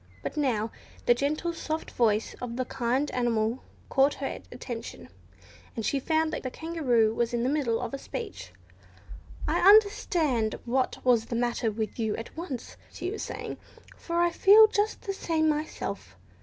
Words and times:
But 0.23 0.35
now 0.35 0.71
the 1.05 1.13
gentle, 1.13 1.53
soft 1.53 1.91
voice 1.91 2.33
of 2.41 2.55
the 2.55 2.65
kind 2.65 3.11
animal 3.11 3.61
caught 3.87 4.15
her 4.15 4.39
attention, 4.51 5.09
and 5.75 5.85
she 5.85 5.99
found 5.99 6.33
the 6.33 6.49
Kangaroo 6.49 7.13
was 7.13 7.35
in 7.35 7.43
the 7.43 7.49
middle 7.49 7.79
of 7.79 7.93
a 7.93 7.99
speech. 7.99 8.51
"I 9.47 9.59
understood 9.59 10.59
what 10.65 10.97
was 11.05 11.25
the 11.25 11.35
matter 11.35 11.69
with 11.69 11.99
you 11.99 12.15
at 12.15 12.35
once," 12.35 12.77
she 12.91 13.11
was 13.11 13.21
saying, 13.21 13.57
"for 13.95 14.19
I 14.19 14.31
feel 14.31 14.65
just 14.65 15.01
the 15.03 15.13
same 15.13 15.47
myself. 15.47 16.17